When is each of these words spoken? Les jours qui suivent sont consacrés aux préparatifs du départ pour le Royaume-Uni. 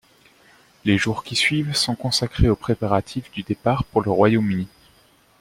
Les 0.83 0.97
jours 0.97 1.23
qui 1.23 1.35
suivent 1.35 1.75
sont 1.75 1.93
consacrés 1.95 2.49
aux 2.49 2.55
préparatifs 2.55 3.29
du 3.33 3.43
départ 3.43 3.83
pour 3.83 4.01
le 4.01 4.09
Royaume-Uni. 4.09 4.67